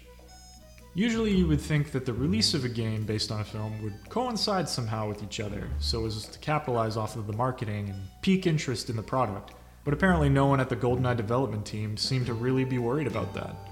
Usually, 0.94 1.34
you 1.34 1.48
would 1.48 1.60
think 1.60 1.92
that 1.92 2.06
the 2.06 2.14
release 2.14 2.54
of 2.54 2.66
a 2.66 2.70
game 2.70 3.04
based 3.04 3.32
on 3.32 3.42
a 3.42 3.44
film 3.44 3.82
would 3.82 4.08
coincide 4.10 4.70
somehow 4.70 5.10
with 5.10 5.24
each 5.24 5.40
other, 5.40 5.68
so 5.80 6.06
as 6.06 6.28
to 6.28 6.38
capitalize 6.38 6.98
off 6.98 7.16
of 7.16 7.26
the 7.26 7.34
marketing 7.34 7.90
and 7.90 8.00
peak 8.22 8.46
interest 8.46 8.92
in 8.92 8.96
the 8.96 9.02
product. 9.02 9.56
But 9.84 9.96
apparently, 9.96 10.30
no 10.30 10.46
one 10.46 10.60
at 10.60 10.70
the 10.70 10.76
GoldenEye 10.76 11.18
development 11.18 11.66
team 11.66 11.98
seemed 11.98 12.28
to 12.28 12.36
really 12.36 12.64
be 12.64 12.78
worried 12.78 13.08
about 13.08 13.34
that. 13.34 13.71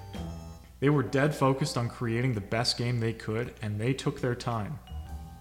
They 0.80 0.90
were 0.90 1.04
dead 1.04 1.36
focused 1.36 1.78
on 1.78 1.90
creating 1.90 2.34
the 2.34 2.42
best 2.42 2.78
game 2.78 3.00
they 3.00 3.14
could, 3.14 3.54
and 3.62 3.80
they 3.80 3.94
took 3.94 4.22
their 4.22 4.36
time. 4.36 4.80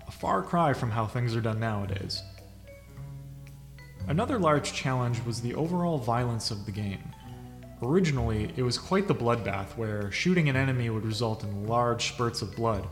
A 0.07 0.11
far 0.11 0.43
cry 0.43 0.73
from 0.73 0.91
how 0.91 1.07
things 1.07 1.37
are 1.37 1.41
done 1.41 1.61
nowadays. 1.61 2.23
Another 4.09 4.39
large 4.39 4.73
challenge 4.73 5.23
was 5.25 5.41
the 5.41 5.55
overall 5.55 5.99
violence 5.99 6.51
of 6.51 6.65
the 6.65 6.73
game. 6.73 7.13
Originally, 7.83 8.53
it 8.57 8.63
was 8.63 8.79
quite 8.79 9.07
the 9.07 9.15
bloodbath 9.15 9.77
where 9.77 10.11
shooting 10.11 10.49
an 10.49 10.57
enemy 10.57 10.91
would 10.91 11.05
result 11.05 11.45
in 11.45 11.69
large 11.69 12.09
spurts 12.09 12.43
of 12.43 12.57
blood. 12.57 12.89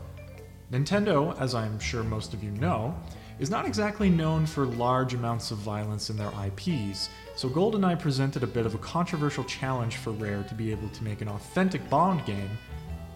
Nintendo, 0.71 1.37
as 1.39 1.53
I'm 1.55 1.79
sure 1.79 2.03
most 2.03 2.33
of 2.33 2.43
you 2.43 2.51
know, 2.51 2.95
is 3.39 3.49
not 3.49 3.65
exactly 3.65 4.09
known 4.09 4.45
for 4.45 4.65
large 4.65 5.13
amounts 5.13 5.51
of 5.51 5.57
violence 5.57 6.09
in 6.09 6.17
their 6.17 6.31
IPs, 6.45 7.09
so 7.35 7.47
GoldenEye 7.47 7.99
presented 7.99 8.41
a 8.43 8.47
bit 8.47 8.65
of 8.65 8.73
a 8.73 8.79
controversial 8.79 9.43
challenge 9.43 9.97
for 9.97 10.11
Rare 10.11 10.43
to 10.43 10.55
be 10.55 10.71
able 10.71 10.89
to 10.89 11.03
make 11.03 11.21
an 11.21 11.29
authentic 11.29 11.87
Bond 11.89 12.25
game, 12.25 12.49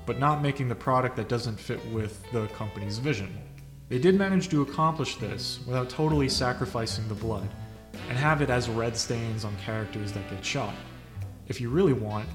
but 0.05 0.19
not 0.19 0.41
making 0.41 0.67
the 0.67 0.75
product 0.75 1.15
that 1.15 1.29
doesn't 1.29 1.59
fit 1.59 1.83
with 1.87 2.23
the 2.31 2.47
company's 2.47 2.99
vision. 2.99 3.35
They 3.89 3.97
did 3.97 4.15
manage 4.15 4.49
to 4.49 4.61
accomplish 4.61 5.15
this 5.15 5.59
without 5.65 5.89
totally 5.89 6.29
sacrificing 6.29 7.07
the 7.07 7.15
blood, 7.15 7.49
and 8.07 8.17
have 8.17 8.41
it 8.41 8.49
as 8.49 8.69
red 8.69 8.95
stains 8.95 9.43
on 9.43 9.55
characters 9.57 10.11
that 10.11 10.29
get 10.29 10.45
shot. 10.45 10.75
If 11.47 11.59
you 11.59 11.69
really 11.69 11.93
want, 11.93 12.29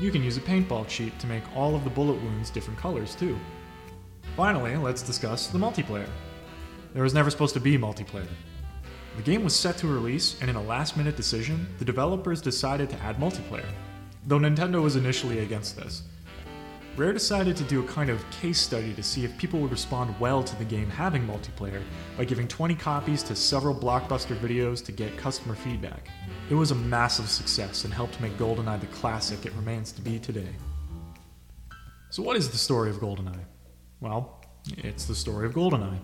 you 0.00 0.10
can 0.10 0.22
use 0.22 0.36
a 0.36 0.40
paintball 0.40 0.88
cheat 0.88 1.18
to 1.18 1.26
make 1.26 1.42
all 1.56 1.74
of 1.74 1.84
the 1.84 1.90
bullet 1.90 2.22
wounds 2.22 2.50
different 2.50 2.78
colors 2.78 3.14
too. 3.14 3.38
Finally, 4.36 4.76
let's 4.76 5.02
discuss 5.02 5.48
the 5.48 5.58
multiplayer. 5.58 6.08
There 6.94 7.02
was 7.02 7.14
never 7.14 7.30
supposed 7.30 7.54
to 7.54 7.60
be 7.60 7.78
multiplayer. 7.78 8.26
The 9.16 9.22
game 9.22 9.44
was 9.44 9.54
set 9.54 9.76
to 9.78 9.86
release, 9.86 10.40
and 10.40 10.50
in 10.50 10.56
a 10.56 10.62
last 10.62 10.96
minute 10.96 11.16
decision, 11.16 11.66
the 11.78 11.84
developers 11.84 12.40
decided 12.40 12.90
to 12.90 12.98
add 13.00 13.16
multiplayer, 13.16 13.68
though 14.26 14.38
Nintendo 14.38 14.82
was 14.82 14.96
initially 14.96 15.40
against 15.40 15.76
this. 15.76 16.02
Rare 16.96 17.14
decided 17.14 17.56
to 17.56 17.64
do 17.64 17.82
a 17.82 17.88
kind 17.88 18.10
of 18.10 18.22
case 18.30 18.60
study 18.60 18.92
to 18.92 19.02
see 19.02 19.24
if 19.24 19.36
people 19.38 19.60
would 19.60 19.70
respond 19.70 20.14
well 20.20 20.42
to 20.42 20.56
the 20.56 20.64
game 20.64 20.90
having 20.90 21.26
multiplayer 21.26 21.82
by 22.18 22.24
giving 22.26 22.46
20 22.46 22.74
copies 22.74 23.22
to 23.22 23.34
several 23.34 23.74
blockbuster 23.74 24.36
videos 24.36 24.84
to 24.84 24.92
get 24.92 25.16
customer 25.16 25.54
feedback. 25.54 26.08
It 26.50 26.54
was 26.54 26.70
a 26.70 26.74
massive 26.74 27.30
success 27.30 27.84
and 27.84 27.94
helped 27.94 28.20
make 28.20 28.36
GoldenEye 28.36 28.80
the 28.80 28.86
classic 28.88 29.46
it 29.46 29.54
remains 29.54 29.92
to 29.92 30.02
be 30.02 30.18
today. 30.18 30.54
So, 32.10 32.22
what 32.22 32.36
is 32.36 32.50
the 32.50 32.58
story 32.58 32.90
of 32.90 32.96
GoldenEye? 32.96 33.44
Well, 34.00 34.44
it's 34.76 35.06
the 35.06 35.14
story 35.14 35.46
of 35.46 35.54
GoldenEye. 35.54 35.98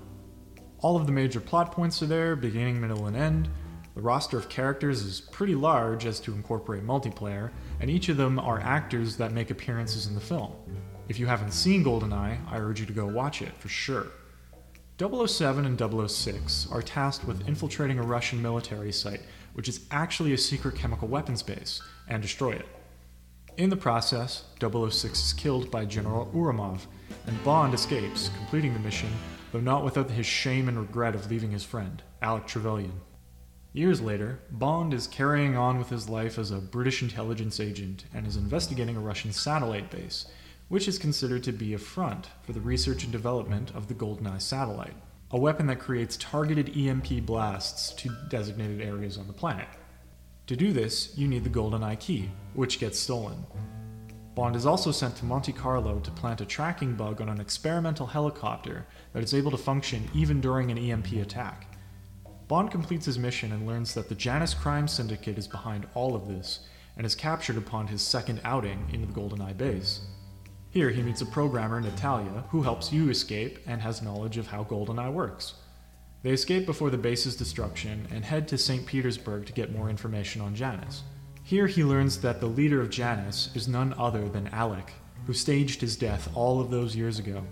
All 0.80 0.96
of 0.96 1.06
the 1.06 1.12
major 1.12 1.40
plot 1.40 1.72
points 1.72 2.02
are 2.02 2.06
there, 2.06 2.36
beginning, 2.36 2.80
middle, 2.80 3.06
and 3.06 3.16
end. 3.16 3.48
The 3.96 4.00
roster 4.00 4.38
of 4.38 4.48
characters 4.48 5.02
is 5.02 5.20
pretty 5.20 5.56
large 5.56 6.06
as 6.06 6.20
to 6.20 6.32
incorporate 6.32 6.86
multiplayer, 6.86 7.50
and 7.80 7.90
each 7.90 8.08
of 8.08 8.16
them 8.16 8.38
are 8.38 8.60
actors 8.60 9.16
that 9.16 9.32
make 9.32 9.50
appearances 9.50 10.06
in 10.06 10.14
the 10.14 10.20
film. 10.20 10.52
If 11.08 11.18
you 11.18 11.26
haven't 11.26 11.50
seen 11.50 11.82
GoldenEye, 11.82 12.38
I 12.48 12.58
urge 12.58 12.78
you 12.78 12.86
to 12.86 12.92
go 12.92 13.06
watch 13.06 13.42
it 13.42 13.56
for 13.58 13.68
sure. 13.68 14.06
007 15.00 15.64
and 15.64 16.10
006 16.10 16.68
are 16.70 16.82
tasked 16.82 17.26
with 17.26 17.48
infiltrating 17.48 17.98
a 17.98 18.02
Russian 18.02 18.40
military 18.40 18.92
site, 18.92 19.22
which 19.54 19.68
is 19.68 19.84
actually 19.90 20.32
a 20.32 20.38
secret 20.38 20.76
chemical 20.76 21.08
weapons 21.08 21.42
base, 21.42 21.82
and 22.06 22.22
destroy 22.22 22.52
it. 22.52 22.66
In 23.56 23.68
the 23.68 23.76
process, 23.76 24.44
006 24.60 25.26
is 25.26 25.32
killed 25.32 25.72
by 25.72 25.84
General 25.84 26.26
Ourumov, 26.32 26.82
and 27.26 27.42
Bond 27.42 27.74
escapes, 27.74 28.30
completing 28.36 28.74
the 28.74 28.80
mission, 28.80 29.10
though 29.52 29.60
not 29.60 29.84
without 29.84 30.10
his 30.10 30.26
shame 30.26 30.68
and 30.68 30.78
regret 30.78 31.14
of 31.14 31.30
leaving 31.30 31.50
his 31.50 31.64
friend, 31.64 32.02
Alec 32.20 32.46
Trevelyan. 32.46 33.00
Years 33.72 34.00
later, 34.00 34.40
Bond 34.50 34.94
is 34.94 35.06
carrying 35.06 35.56
on 35.56 35.78
with 35.78 35.90
his 35.90 36.08
life 36.08 36.38
as 36.38 36.50
a 36.50 36.58
British 36.58 37.02
intelligence 37.02 37.60
agent 37.60 38.04
and 38.12 38.26
is 38.26 38.36
investigating 38.36 38.96
a 38.96 39.00
Russian 39.00 39.32
satellite 39.32 39.90
base, 39.90 40.26
which 40.68 40.88
is 40.88 40.98
considered 40.98 41.44
to 41.44 41.52
be 41.52 41.74
a 41.74 41.78
front 41.78 42.28
for 42.42 42.52
the 42.52 42.60
research 42.60 43.04
and 43.04 43.12
development 43.12 43.70
of 43.74 43.86
the 43.86 43.94
GoldenEye 43.94 44.40
satellite, 44.40 44.96
a 45.30 45.38
weapon 45.38 45.66
that 45.66 45.78
creates 45.78 46.16
targeted 46.16 46.76
EMP 46.76 47.26
blasts 47.26 47.92
to 47.94 48.10
designated 48.30 48.80
areas 48.80 49.18
on 49.18 49.26
the 49.26 49.32
planet. 49.32 49.68
To 50.46 50.56
do 50.56 50.72
this, 50.72 51.16
you 51.16 51.28
need 51.28 51.44
the 51.44 51.50
GoldenEye 51.50 52.00
key, 52.00 52.30
which 52.54 52.80
gets 52.80 52.98
stolen. 52.98 53.44
Bond 54.38 54.54
is 54.54 54.66
also 54.66 54.92
sent 54.92 55.16
to 55.16 55.24
Monte 55.24 55.52
Carlo 55.52 55.98
to 55.98 56.12
plant 56.12 56.40
a 56.40 56.46
tracking 56.46 56.94
bug 56.94 57.20
on 57.20 57.28
an 57.28 57.40
experimental 57.40 58.06
helicopter 58.06 58.86
that 59.12 59.24
is 59.24 59.34
able 59.34 59.50
to 59.50 59.56
function 59.56 60.08
even 60.14 60.40
during 60.40 60.70
an 60.70 60.78
EMP 60.78 61.14
attack. 61.14 61.76
Bond 62.46 62.70
completes 62.70 63.06
his 63.06 63.18
mission 63.18 63.50
and 63.50 63.66
learns 63.66 63.94
that 63.94 64.08
the 64.08 64.14
Janus 64.14 64.54
crime 64.54 64.86
syndicate 64.86 65.38
is 65.38 65.48
behind 65.48 65.88
all 65.92 66.14
of 66.14 66.28
this 66.28 66.60
and 66.96 67.04
is 67.04 67.16
captured 67.16 67.56
upon 67.56 67.88
his 67.88 68.00
second 68.00 68.40
outing 68.44 68.88
into 68.92 69.08
the 69.08 69.12
GoldenEye 69.12 69.56
base. 69.56 70.02
Here 70.70 70.90
he 70.90 71.02
meets 71.02 71.20
a 71.20 71.26
programmer, 71.26 71.80
Natalia, 71.80 72.44
who 72.50 72.62
helps 72.62 72.92
you 72.92 73.10
escape 73.10 73.58
and 73.66 73.82
has 73.82 74.02
knowledge 74.02 74.38
of 74.38 74.46
how 74.46 74.62
GoldenEye 74.62 75.12
works. 75.12 75.54
They 76.22 76.30
escape 76.30 76.64
before 76.64 76.90
the 76.90 76.96
base's 76.96 77.34
destruction 77.34 78.06
and 78.12 78.24
head 78.24 78.46
to 78.48 78.56
St. 78.56 78.86
Petersburg 78.86 79.46
to 79.46 79.52
get 79.52 79.74
more 79.74 79.90
information 79.90 80.40
on 80.40 80.54
Janus. 80.54 81.02
Here 81.48 81.66
he 81.66 81.82
learns 81.82 82.20
that 82.20 82.40
the 82.40 82.46
leader 82.46 82.82
of 82.82 82.90
Janus 82.90 83.48
is 83.54 83.68
none 83.68 83.94
other 83.96 84.28
than 84.28 84.48
Alec, 84.48 84.92
who 85.26 85.32
staged 85.32 85.80
his 85.80 85.96
death 85.96 86.28
all 86.34 86.60
of 86.60 86.70
those 86.70 86.94
years 86.94 87.18
ago 87.18 87.42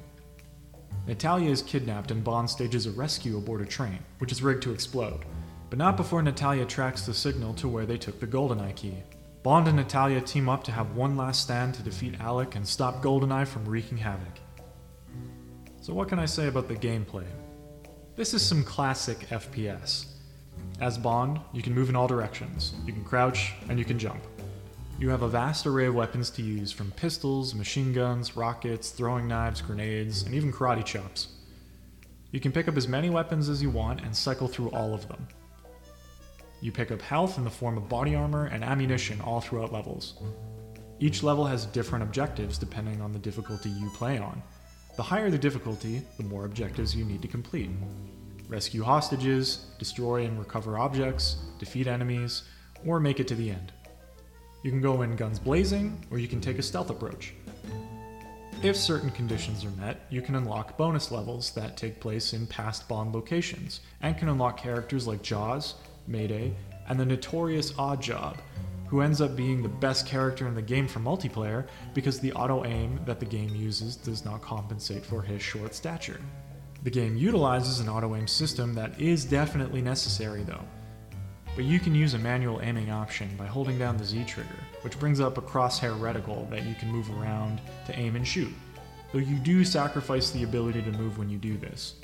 Natalia 1.07 1.51
is 1.51 1.63
kidnapped 1.63 2.11
and 2.11 2.25
Bond 2.25 2.51
stages 2.51 2.87
a 2.87 2.91
rescue 2.91 3.39
aboard 3.39 3.61
a 3.61 3.65
train, 3.65 4.01
which 4.19 4.33
is 4.33 4.43
rigged 4.43 4.63
to 4.65 4.73
explode, 4.73 5.25
but 5.71 5.79
not 5.79 5.97
before 5.97 6.21
Natalia 6.21 6.65
tracks 6.65 7.07
the 7.07 7.15
signal 7.15 7.55
to 7.55 7.69
where 7.69 7.87
they 7.87 7.97
took 7.97 8.19
the 8.19 8.27
GoldenEye 8.27 8.75
key. 8.75 8.97
Bond 9.45 9.69
and 9.69 9.77
Natalia 9.77 10.21
team 10.21 10.49
up 10.49 10.65
to 10.65 10.73
have 10.73 10.97
one 10.97 11.17
last 11.17 11.43
stand 11.43 11.75
to 11.75 11.83
defeat 11.83 12.21
Alec 12.21 12.57
and 12.57 12.67
stop 12.67 13.03
GoldenEye 13.03 13.47
from 13.47 13.65
wreaking 13.65 13.99
havoc. 13.99 14.41
So, 15.81 15.95
what 15.95 16.09
can 16.09 16.19
I 16.19 16.27
say 16.27 16.49
about 16.49 16.67
the 16.67 16.75
gameplay? 16.75 17.27
This 18.17 18.35
is 18.35 18.43
some 18.45 18.65
classic 18.65 19.21
FPS. 19.29 20.16
As 20.81 20.99
Bond, 20.99 21.41
you 21.53 21.63
can 21.63 21.75
move 21.75 21.89
in 21.89 21.97
all 21.97 22.07
directions, 22.07 22.75
you 22.85 22.93
can 22.93 23.05
crouch, 23.05 23.55
and 23.69 23.79
you 23.79 23.85
can 23.85 23.99
jump. 23.99 24.23
You 24.99 25.11
have 25.11 25.23
a 25.23 25.29
vast 25.29 25.67
array 25.67 25.87
of 25.87 25.95
weapons 25.95 26.31
to 26.31 26.43
use, 26.43 26.73
from 26.73 26.91
pistols, 26.93 27.55
machine 27.55 27.93
guns, 27.93 28.37
rockets, 28.37 28.91
throwing 28.91 29.29
knives, 29.29 29.61
grenades, 29.61 30.23
and 30.23 30.35
even 30.35 30.53
karate 30.53 30.85
chops. 30.85 31.29
You 32.31 32.41
can 32.41 32.53
pick 32.53 32.69
up 32.69 32.77
as 32.77 32.89
many 32.89 33.11
weapons 33.11 33.49
as 33.49 33.63
you 33.63 33.71
want 33.71 34.03
and 34.03 34.15
cycle 34.15 34.49
through 34.49 34.71
all 34.71 34.95
of 34.95 35.07
them. 35.09 35.27
You 36.61 36.73
pick 36.73 36.91
up 36.91 37.03
health 37.03 37.39
in 37.39 37.45
the 37.45 37.51
form 37.51 37.77
of 37.77 37.89
body 37.89 38.15
armor 38.15 38.47
and 38.47 38.65
ammunition 38.65 39.21
all 39.21 39.41
throughout 39.41 39.73
levels. 39.73 40.15
Each 40.99 41.23
level 41.23 41.45
has 41.45 41.67
different 41.67 42.03
objectives 42.03 42.59
depending 42.59 43.01
on 43.01 43.13
the 43.13 43.19
difficulty 43.19 43.69
you 43.69 43.91
play 43.91 44.19
on. 44.19 44.43
The 44.97 45.03
higher 45.03 45.31
the 45.31 45.37
difficulty, 45.37 46.03
the 46.17 46.25
more 46.25 46.47
objectives 46.47 46.97
you 46.97 47.05
need 47.05 47.21
to 47.21 47.29
complete. 47.29 47.71
Rescue 48.49 48.83
hostages, 48.85 49.67
destroy 49.79 50.25
and 50.25 50.39
recover 50.39 50.79
objects, 50.79 51.37
defeat 51.59 51.87
enemies, 51.87 52.43
or 52.87 53.01
make 53.01 53.19
it 53.19 53.27
to 53.29 53.35
the 53.35 53.51
end. 53.51 53.73
You 54.63 54.71
can 54.71 54.81
go 54.81 55.03
in 55.03 55.17
guns 55.17 55.39
blazing, 55.39 56.05
or 56.11 56.19
you 56.19 56.29
can 56.29 56.41
take 56.41 56.59
a 56.59 56.63
stealth 56.63 56.91
approach. 56.91 57.35
If 58.63 58.77
certain 58.77 59.11
conditions 59.11 59.65
are 59.65 59.71
met, 59.71 60.07
you 60.11 60.23
can 60.23 60.35
unlock 60.35 60.77
bonus 60.77 61.11
levels 61.11 61.51
that 61.53 61.77
take 61.77 62.01
place 62.01 62.33
in 62.33 62.47
past 62.47 62.89
Bond 62.89 63.15
locations, 63.15 63.81
and 64.01 64.17
can 64.17 64.29
unlock 64.29 64.57
characters 64.57 65.07
like 65.07 65.23
Jaws, 65.23 65.75
Mayday, 66.07 66.55
and 66.89 66.99
the 66.99 67.05
notorious 67.05 67.73
Oddjob, 67.73 68.39
who 68.87 69.01
ends 69.01 69.21
up 69.21 69.37
being 69.37 69.63
the 69.63 69.69
best 69.69 70.07
character 70.07 70.47
in 70.47 70.55
the 70.55 70.63
game 70.63 70.87
for 70.87 71.01
multiplayer 71.01 71.67
because 71.95 72.21
the 72.21 72.33
auto 72.33 72.65
aim 72.65 73.01
that 73.05 73.19
the 73.19 73.27
game 73.27 73.55
uses 73.55 73.97
does 73.97 74.25
not 74.25 74.41
compensate 74.41 75.05
for 75.05 75.21
his 75.21 75.43
short 75.43 75.75
stature. 75.75 76.21
The 76.87 76.93
game 76.93 77.17
utilizes 77.17 77.81
an 77.81 77.89
auto 77.89 78.15
aim 78.15 78.29
system 78.29 78.73
that 78.75 79.01
is 79.01 79.25
definitely 79.25 79.83
necessary 79.83 80.45
though, 80.45 80.63
but 81.57 81.65
you 81.65 81.81
can 81.81 81.97
use 81.97 82.15
a 82.15 82.19
manual 82.19 82.61
aiming 82.63 82.93
option 82.93 83.29
by 83.37 83.47
holding 83.47 83.77
down 83.77 83.97
the 83.97 84.05
Z 84.05 84.23
trigger, 84.23 84.61
which 84.83 84.97
brings 85.01 85.19
up 85.19 85.37
a 85.37 85.43
crosshair 85.43 85.99
reticle 85.99 86.49
that 86.49 86.65
you 86.65 86.77
can 86.77 86.89
move 86.89 87.11
around 87.11 87.61
to 87.87 87.99
aim 87.99 88.15
and 88.15 88.25
shoot, 88.25 88.55
though 89.13 89.19
you 89.19 89.35
do 89.39 89.65
sacrifice 89.65 90.31
the 90.31 90.45
ability 90.45 90.81
to 90.83 90.93
move 90.93 91.19
when 91.19 91.29
you 91.29 91.39
do 91.39 91.57
this. 91.57 91.97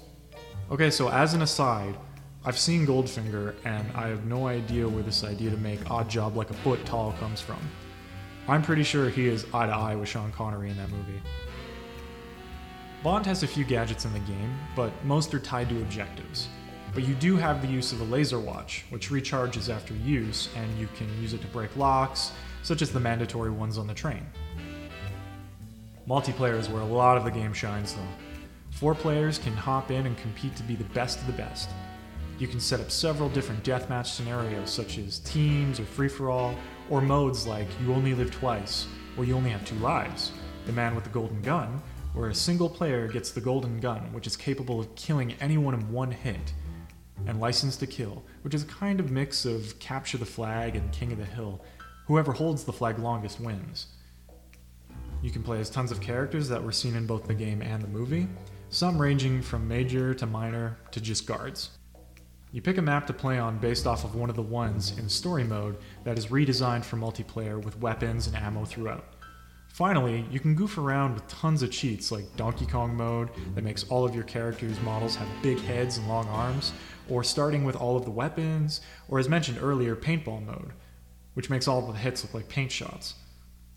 Okay, 0.69 0.91
so 0.91 1.09
as 1.11 1.33
an 1.33 1.43
aside, 1.43 1.97
I've 2.45 2.59
seen 2.59 2.85
Goldfinger, 2.85 3.55
and 3.65 3.87
I 3.97 4.09
have 4.09 4.25
no 4.25 4.49
idea 4.49 4.89
where 4.89 5.05
this 5.05 5.23
idea 5.23 5.53
to 5.53 5.57
make 5.59 5.79
Oddjob 5.85 6.35
like 6.35 6.51
a 6.51 6.55
foot 6.55 6.85
tall 6.85 7.13
comes 7.21 7.41
from. 7.41 7.61
I'm 8.49 8.63
pretty 8.63 8.83
sure 8.83 9.11
he 9.11 9.29
is 9.29 9.47
eye 9.55 9.67
to 9.67 9.73
eye 9.73 9.95
with 9.95 10.09
Sean 10.09 10.33
Connery 10.33 10.71
in 10.71 10.77
that 10.79 10.91
movie. 10.91 11.23
Bond 13.03 13.27
has 13.27 13.43
a 13.43 13.49
few 13.49 13.65
gadgets 13.65 14.05
in 14.05 14.13
the 14.13 14.21
game, 14.21 14.57
but 14.77 14.93
most 15.05 15.35
are 15.35 15.41
tied 15.41 15.69
to 15.71 15.77
objectives. 15.79 16.49
But 16.95 17.03
you 17.03 17.15
do 17.15 17.37
have 17.37 17.61
the 17.61 17.67
use 17.67 17.91
of 17.91 18.01
a 18.01 18.05
laser 18.05 18.39
watch, 18.39 18.85
which 18.91 19.11
recharges 19.11 19.75
after 19.75 19.93
use, 19.95 20.49
and 20.55 20.79
you 20.79 20.89
can 20.97 21.09
use 21.21 21.35
it 21.35 21.41
to 21.41 21.49
break 21.49 21.77
locks, 21.77 22.31
such 22.63 22.81
as 22.81 22.93
the 22.93 23.01
mandatory 23.01 23.51
ones 23.51 23.77
on 23.77 23.89
the 23.89 23.95
train. 23.95 24.25
Multiplayer 26.09 26.57
is 26.57 26.69
where 26.69 26.83
a 26.83 26.87
lot 26.87 27.17
of 27.17 27.25
the 27.25 27.31
game 27.31 27.53
shines, 27.53 27.95
though. 27.95 28.01
Four 28.71 28.95
players 28.95 29.37
can 29.37 29.55
hop 29.55 29.91
in 29.91 30.07
and 30.07 30.17
compete 30.19 30.55
to 30.57 30.63
be 30.63 30.77
the 30.77 30.85
best 30.85 31.19
of 31.21 31.27
the 31.27 31.33
best. 31.33 31.71
You 32.39 32.47
can 32.47 32.61
set 32.61 32.79
up 32.79 32.93
several 32.93 33.29
different 33.31 33.65
deathmatch 33.65 34.07
scenarios, 34.07 34.71
such 34.71 34.99
as 34.99 35.19
teams 35.21 35.81
or 35.81 35.85
free 35.87 36.09
for 36.09 36.31
all, 36.31 36.55
or 36.89 37.01
modes 37.01 37.49
like 37.49 37.67
You 37.81 37.95
Only 37.95 38.15
Live 38.15 38.31
Twice, 38.31 38.87
or 39.17 39.25
you 39.25 39.35
only 39.35 39.51
have 39.51 39.65
two 39.65 39.75
lives, 39.77 40.31
The 40.67 40.73
Man 40.73 40.95
with 40.95 41.05
the 41.05 41.11
Golden 41.11 41.43
Gun, 41.43 41.83
where 42.15 42.29
a 42.29 42.35
single 42.35 42.69
player 42.69 43.09
gets 43.09 43.31
the 43.31 43.41
golden 43.41 43.81
gun, 43.81 44.13
which 44.13 44.27
is 44.27 44.37
capable 44.37 44.81
of 44.81 44.95
killing 44.95 45.35
anyone 45.41 45.75
in 45.75 45.91
one 45.91 46.11
hit, 46.11 46.53
and 47.27 47.41
License 47.41 47.77
to 47.77 47.87
Kill, 47.87 48.23
which 48.43 48.55
is 48.55 48.65
a 48.65 48.67
kind 48.67 49.01
of 49.01 49.11
mix 49.11 49.45
of 49.45 49.79
Capture 49.79 50.19
the 50.19 50.27
Flag 50.27 50.77
and 50.77 50.93
King 50.93 51.13
of 51.13 51.19
the 51.19 51.25
Hill. 51.25 51.65
Whoever 52.07 52.33
holds 52.33 52.65
the 52.65 52.73
flag 52.73 52.99
longest 52.99 53.41
wins. 53.41 53.87
You 55.23 55.31
can 55.31 55.43
play 55.43 55.61
as 55.61 55.71
tons 55.71 55.93
of 55.93 56.01
characters 56.01 56.49
that 56.49 56.63
were 56.63 56.73
seen 56.73 56.97
in 56.97 57.07
both 57.07 57.27
the 57.29 57.35
game 57.35 57.63
and 57.63 57.81
the 57.81 57.89
movie, 57.89 58.27
some 58.71 59.01
ranging 59.01 59.41
from 59.41 59.69
major 59.69 60.13
to 60.15 60.27
minor 60.27 60.79
to 60.91 61.01
just 61.01 61.27
guards. 61.27 61.71
You 62.51 62.61
pick 62.61 62.77
a 62.77 62.83
map 62.83 63.07
to 63.07 63.13
play 63.13 63.39
on 63.39 63.59
based 63.59 63.87
off 63.87 64.05
of 64.05 64.15
one 64.15 64.29
of 64.29 64.37
the 64.37 64.43
ones 64.43 64.99
in 64.99 65.09
story 65.09 65.45
mode 65.45 65.79
that 66.05 66.19
is 66.19 66.27
redesigned 66.27 66.85
for 66.85 66.97
multiplayer 66.97 67.63
with 67.63 67.79
weapons 67.79 68.27
and 68.27 68.37
ammo 68.37 68.65
throughout. 68.65 69.15
Finally, 69.73 70.27
you 70.31 70.39
can 70.39 70.55
goof 70.55 70.77
around 70.77 71.15
with 71.15 71.27
tons 71.29 71.63
of 71.63 71.71
cheats 71.71 72.13
like 72.13 72.37
Donkey 72.37 72.67
Kong 72.67 72.95
mode 72.95 73.31
that 73.55 73.65
makes 73.65 73.85
all 73.85 74.05
of 74.05 74.15
your 74.15 74.25
characters' 74.25 74.79
models 74.83 75.17
have 75.17 75.43
big 75.43 75.59
heads 75.61 75.97
and 75.97 76.07
long 76.09 76.29
arms, 76.29 76.75
or 77.09 77.25
starting 77.25 77.65
with 77.65 77.75
all 77.75 77.97
of 77.97 78.05
the 78.05 78.11
weapons, 78.11 78.83
or 79.09 79.19
as 79.19 79.31
mentioned 79.31 79.59
earlier, 79.63 79.97
paintball 79.97 80.45
mode, 80.45 80.73
which 81.33 81.49
makes 81.49 81.67
all 81.67 81.79
of 81.79 81.87
the 81.87 81.99
hits 81.99 82.23
look 82.23 82.35
like 82.35 82.51
paint 82.51 82.71
shots. 82.71 83.15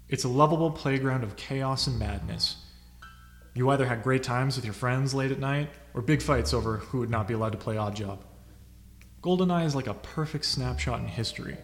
It's 0.09 0.25
a 0.25 0.29
lovable 0.29 0.69
playground 0.69 1.23
of 1.23 1.37
chaos 1.37 1.87
and 1.87 1.97
madness. 1.97 2.57
You 3.53 3.69
either 3.69 3.85
had 3.85 4.03
great 4.03 4.21
times 4.21 4.57
with 4.57 4.65
your 4.65 4.73
friends 4.73 5.13
late 5.13 5.31
at 5.31 5.39
night, 5.39 5.69
or 5.93 6.01
big 6.01 6.21
fights 6.21 6.53
over 6.53 6.75
who 6.75 6.99
would 6.99 7.09
not 7.09 7.25
be 7.25 7.35
allowed 7.35 7.53
to 7.53 7.57
play 7.57 7.77
Odd 7.77 7.95
Oddjob. 7.95 8.19
GoldenEye 9.23 9.65
is 9.65 9.75
like 9.75 9.87
a 9.87 9.93
perfect 9.93 10.43
snapshot 10.43 10.99
in 10.99 11.07
history, 11.07 11.55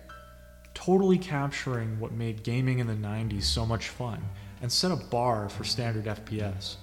totally 0.73 1.17
capturing 1.17 1.99
what 1.99 2.11
made 2.11 2.43
gaming 2.43 2.79
in 2.79 2.87
the 2.87 2.93
90s 2.93 3.43
so 3.43 3.65
much 3.65 3.89
fun 3.89 4.21
and 4.61 4.71
set 4.71 4.91
a 4.91 4.95
bar 4.95 5.49
for 5.49 5.63
standard 5.63 6.05
FPS. 6.05 6.75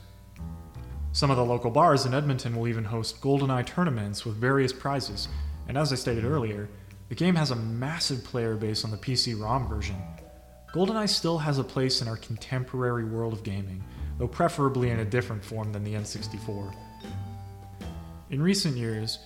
Some 1.13 1.31
of 1.31 1.37
the 1.37 1.45
local 1.45 1.71
bars 1.71 2.07
in 2.07 2.15
Edmonton 2.15 2.55
will 2.55 2.69
even 2.69 2.85
host 2.85 3.21
GoldenEye 3.21 3.67
tournaments 3.67 4.25
with 4.25 4.37
various 4.37 4.73
prizes, 4.73 5.29
and 5.67 5.77
as 5.77 5.93
I 5.93 5.97
stated 5.97 6.25
earlier, 6.25 6.69
the 7.09 7.15
game 7.15 7.35
has 7.35 7.51
a 7.51 7.57
massive 7.57 8.23
player 8.23 8.55
base 8.57 8.85
on 8.85 8.91
the 8.91 8.97
PC 8.97 9.41
ROM 9.41 9.67
version. 9.67 9.97
GoldenEye 10.75 11.09
still 11.09 11.39
has 11.39 11.59
a 11.59 11.65
place 11.65 12.03
in 12.03 12.09
our 12.09 12.19
contemporary 12.19 13.05
world 13.05 13.33
of 13.33 13.43
gaming, 13.43 13.83
though 14.19 14.29
preferably 14.29 14.91
in 14.91 15.01
a 15.01 15.05
different 15.05 15.43
form 15.43 15.73
than 15.73 15.83
the 15.83 15.95
N64. 15.95 16.75
In 18.31 18.43
recent 18.43 18.77
years, 18.77 19.19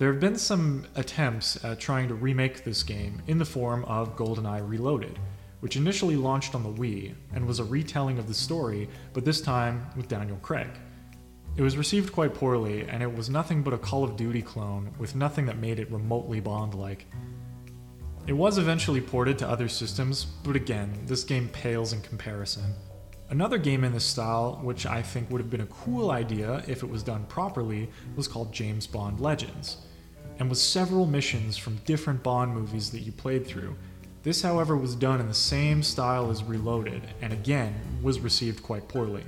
there 0.00 0.10
have 0.10 0.18
been 0.18 0.38
some 0.38 0.86
attempts 0.96 1.62
at 1.62 1.78
trying 1.78 2.08
to 2.08 2.14
remake 2.14 2.64
this 2.64 2.82
game 2.82 3.20
in 3.26 3.36
the 3.36 3.44
form 3.44 3.84
of 3.84 4.16
GoldenEye 4.16 4.66
Reloaded, 4.66 5.18
which 5.60 5.76
initially 5.76 6.16
launched 6.16 6.54
on 6.54 6.62
the 6.62 6.72
Wii 6.72 7.14
and 7.34 7.46
was 7.46 7.58
a 7.58 7.64
retelling 7.64 8.18
of 8.18 8.26
the 8.26 8.32
story, 8.32 8.88
but 9.12 9.26
this 9.26 9.42
time 9.42 9.86
with 9.98 10.08
Daniel 10.08 10.38
Craig. 10.38 10.70
It 11.54 11.60
was 11.60 11.76
received 11.76 12.14
quite 12.14 12.32
poorly, 12.32 12.88
and 12.88 13.02
it 13.02 13.14
was 13.14 13.28
nothing 13.28 13.62
but 13.62 13.74
a 13.74 13.78
Call 13.78 14.02
of 14.02 14.16
Duty 14.16 14.40
clone 14.40 14.90
with 14.98 15.14
nothing 15.14 15.44
that 15.44 15.58
made 15.58 15.78
it 15.78 15.92
remotely 15.92 16.40
Bond 16.40 16.72
like. 16.72 17.04
It 18.26 18.32
was 18.32 18.56
eventually 18.56 19.02
ported 19.02 19.36
to 19.40 19.48
other 19.50 19.68
systems, 19.68 20.24
but 20.24 20.56
again, 20.56 20.98
this 21.04 21.24
game 21.24 21.50
pales 21.50 21.92
in 21.92 22.00
comparison. 22.00 22.72
Another 23.28 23.58
game 23.58 23.84
in 23.84 23.92
this 23.92 24.06
style, 24.06 24.60
which 24.62 24.86
I 24.86 25.02
think 25.02 25.30
would 25.30 25.42
have 25.42 25.50
been 25.50 25.60
a 25.60 25.66
cool 25.66 26.10
idea 26.10 26.64
if 26.66 26.82
it 26.82 26.88
was 26.88 27.02
done 27.02 27.26
properly, 27.26 27.90
was 28.16 28.26
called 28.26 28.50
James 28.50 28.86
Bond 28.86 29.20
Legends 29.20 29.76
and 30.38 30.48
with 30.48 30.58
several 30.58 31.06
missions 31.06 31.56
from 31.56 31.76
different 31.84 32.22
Bond 32.22 32.54
movies 32.54 32.90
that 32.90 33.00
you 33.00 33.12
played 33.12 33.46
through. 33.46 33.76
This, 34.22 34.42
however, 34.42 34.76
was 34.76 34.94
done 34.94 35.20
in 35.20 35.28
the 35.28 35.34
same 35.34 35.82
style 35.82 36.30
as 36.30 36.42
Reloaded, 36.42 37.02
and 37.22 37.32
again, 37.32 37.74
was 38.02 38.20
received 38.20 38.62
quite 38.62 38.88
poorly. 38.88 39.24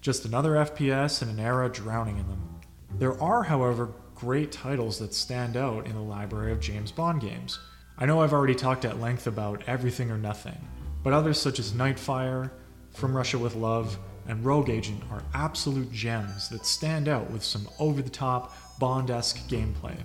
Just 0.00 0.24
another 0.24 0.52
FPS 0.52 1.22
in 1.22 1.28
an 1.28 1.40
era 1.40 1.68
drowning 1.68 2.18
in 2.18 2.28
them. 2.28 2.60
There 2.98 3.20
are, 3.20 3.42
however, 3.42 3.92
great 4.14 4.52
titles 4.52 4.98
that 4.98 5.12
stand 5.12 5.56
out 5.56 5.86
in 5.86 5.94
the 5.94 6.00
library 6.00 6.52
of 6.52 6.60
James 6.60 6.92
Bond 6.92 7.20
games. 7.20 7.58
I 7.98 8.06
know 8.06 8.20
I've 8.20 8.32
already 8.32 8.54
talked 8.54 8.84
at 8.84 9.00
length 9.00 9.26
about 9.26 9.62
Everything 9.66 10.10
or 10.10 10.18
Nothing, 10.18 10.58
but 11.02 11.12
others 11.12 11.40
such 11.40 11.58
as 11.58 11.72
Nightfire, 11.72 12.50
From 12.92 13.16
Russia 13.16 13.38
with 13.38 13.54
Love, 13.54 13.98
and 14.28 14.44
Rogue 14.44 14.70
Agent 14.70 15.02
are 15.10 15.22
absolute 15.34 15.92
gems 15.92 16.48
that 16.48 16.66
stand 16.66 17.08
out 17.08 17.30
with 17.30 17.44
some 17.44 17.68
over 17.78 18.02
the 18.02 18.10
top, 18.10 18.52
Bond 18.78 19.10
esque 19.10 19.48
gameplay. 19.48 19.96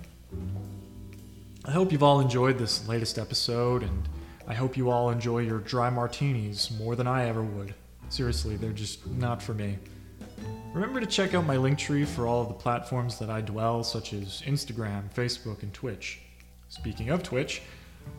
I 1.64 1.70
hope 1.70 1.92
you've 1.92 2.02
all 2.02 2.20
enjoyed 2.20 2.58
this 2.58 2.88
latest 2.88 3.18
episode, 3.18 3.82
and 3.82 4.08
I 4.48 4.54
hope 4.54 4.76
you 4.76 4.90
all 4.90 5.10
enjoy 5.10 5.40
your 5.40 5.58
dry 5.58 5.90
martinis 5.90 6.70
more 6.78 6.96
than 6.96 7.06
I 7.06 7.28
ever 7.28 7.42
would. 7.42 7.74
Seriously, 8.08 8.56
they're 8.56 8.70
just 8.72 9.06
not 9.06 9.42
for 9.42 9.54
me. 9.54 9.78
Remember 10.72 11.00
to 11.00 11.06
check 11.06 11.34
out 11.34 11.44
my 11.44 11.56
Linktree 11.56 12.06
for 12.06 12.26
all 12.26 12.42
of 12.42 12.48
the 12.48 12.54
platforms 12.54 13.18
that 13.18 13.28
I 13.28 13.42
dwell, 13.42 13.84
such 13.84 14.14
as 14.14 14.42
Instagram, 14.46 15.12
Facebook, 15.14 15.62
and 15.62 15.72
Twitch. 15.74 16.20
Speaking 16.68 17.10
of 17.10 17.22
Twitch, 17.22 17.60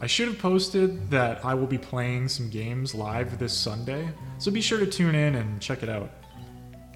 I 0.01 0.07
should 0.07 0.27
have 0.27 0.37
posted 0.37 1.09
that 1.09 1.43
I 1.43 1.55
will 1.55 1.67
be 1.67 1.79
playing 1.79 2.29
some 2.29 2.49
games 2.49 2.93
live 2.93 3.39
this 3.39 3.53
Sunday, 3.53 4.07
so 4.37 4.51
be 4.51 4.61
sure 4.61 4.79
to 4.79 4.85
tune 4.85 5.15
in 5.15 5.35
and 5.35 5.59
check 5.59 5.81
it 5.81 5.89
out. 5.89 6.11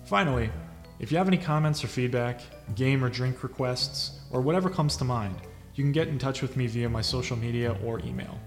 Finally, 0.06 0.52
if 1.00 1.12
you 1.12 1.18
have 1.18 1.28
any 1.28 1.38
comments 1.38 1.84
or 1.84 1.88
feedback, 1.88 2.42
game 2.76 3.04
or 3.04 3.10
drink 3.10 3.44
requests, 3.44 4.20
or 4.32 4.42
whatever 4.42 4.70
comes 4.70 4.98
to 4.98 5.04
mind, 5.04 5.36
you 5.76 5.84
can 5.84 5.92
get 5.92 6.08
in 6.08 6.18
touch 6.18 6.42
with 6.42 6.58
me 6.58 6.68
via 6.68 6.90
my 6.90 7.02
social 7.02 7.38
media 7.38 7.78
or 7.84 8.00
email. 8.00 8.40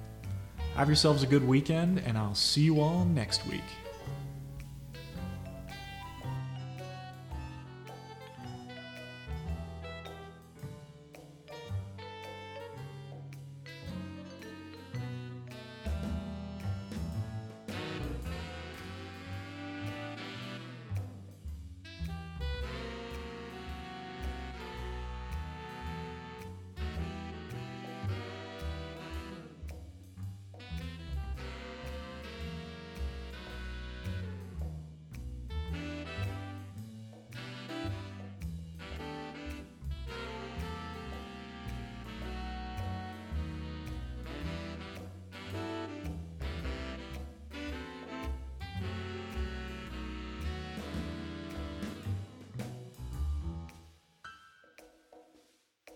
Have 0.75 0.89
yourselves 0.89 1.23
a 1.23 1.27
good 1.27 1.47
weekend, 1.47 2.01
and 2.01 2.17
I'll 2.17 2.35
see 2.35 2.63
you 2.63 2.81
all 2.81 3.05
next 3.05 3.47
week. 3.47 3.65